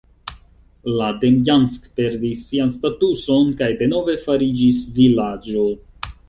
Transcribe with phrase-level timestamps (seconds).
[0.99, 5.69] La Demjansk perdis sian statuson kaj denove fariĝis vilaĝo.